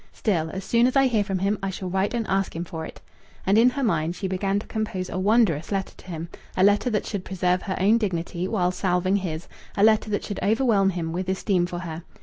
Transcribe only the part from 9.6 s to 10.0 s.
a